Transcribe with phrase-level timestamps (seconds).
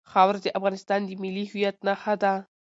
[0.11, 2.33] خاوره د افغانستان د ملي هویت نښه ده.